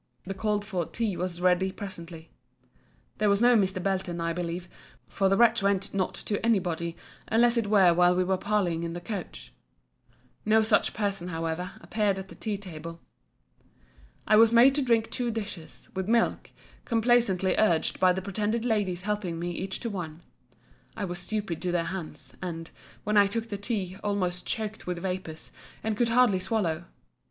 The 0.25 0.33
called 0.33 0.65
for 0.65 0.87
tea 0.87 1.15
was 1.15 1.41
ready 1.41 1.71
presently. 1.71 2.31
There 3.19 3.29
was 3.29 3.39
no 3.39 3.55
Mr. 3.55 3.83
Belton, 3.83 4.19
I 4.19 4.33
believe: 4.33 4.67
for 5.07 5.29
the 5.29 5.37
wretch 5.37 5.61
went 5.61 5.93
not 5.93 6.15
to 6.15 6.43
any 6.43 6.57
body, 6.57 6.97
unless 7.27 7.55
it 7.55 7.67
were 7.69 7.93
while 7.93 8.15
we 8.15 8.23
were 8.23 8.39
parlying 8.39 8.81
in 8.81 8.93
the 8.93 8.99
coach. 8.99 9.53
No 10.43 10.63
such 10.63 10.95
person 10.95 11.27
however, 11.27 11.73
appeared 11.81 12.17
at 12.17 12.29
the 12.29 12.33
tea 12.33 12.57
table. 12.57 12.99
I 14.25 14.37
was 14.37 14.51
made 14.51 14.73
to 14.73 14.81
drink 14.81 15.11
two 15.11 15.29
dishes, 15.29 15.87
with 15.93 16.09
milk, 16.09 16.49
complaisantly 16.83 17.53
urged 17.59 17.99
by 17.99 18.11
the 18.11 18.23
pretended 18.23 18.65
ladies 18.65 19.01
helping 19.01 19.37
me 19.37 19.51
each 19.51 19.79
to 19.81 19.89
one. 19.91 20.23
I 20.97 21.05
was 21.05 21.19
stupid 21.19 21.61
to 21.61 21.71
their 21.71 21.83
hands; 21.93 22.33
and, 22.41 22.71
when 23.03 23.17
I 23.17 23.27
took 23.27 23.49
the 23.49 23.55
tea, 23.59 23.97
almost 24.03 24.47
choked 24.47 24.87
with 24.87 24.97
vapours; 24.97 25.51
and 25.83 25.95
could 25.95 26.09
hardly 26.09 26.39
swallow. 26.39 26.85